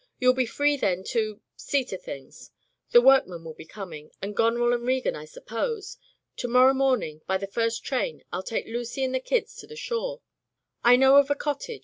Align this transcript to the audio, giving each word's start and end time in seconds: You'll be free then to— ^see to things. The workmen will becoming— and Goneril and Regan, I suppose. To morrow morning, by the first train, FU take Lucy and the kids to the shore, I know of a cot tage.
You'll 0.17 0.33
be 0.33 0.47
free 0.47 0.77
then 0.77 1.03
to— 1.13 1.41
^see 1.71 1.87
to 1.89 1.95
things. 1.95 2.49
The 2.89 3.03
workmen 3.03 3.43
will 3.43 3.53
becoming— 3.53 4.09
and 4.19 4.35
Goneril 4.35 4.73
and 4.73 4.83
Regan, 4.83 5.15
I 5.15 5.25
suppose. 5.25 5.99
To 6.37 6.47
morrow 6.47 6.73
morning, 6.73 7.21
by 7.27 7.37
the 7.37 7.45
first 7.45 7.83
train, 7.83 8.23
FU 8.33 8.41
take 8.43 8.65
Lucy 8.65 9.03
and 9.03 9.13
the 9.13 9.19
kids 9.19 9.55
to 9.57 9.67
the 9.67 9.75
shore, 9.75 10.21
I 10.83 10.95
know 10.95 11.17
of 11.17 11.29
a 11.29 11.35
cot 11.35 11.59
tage. 11.59 11.79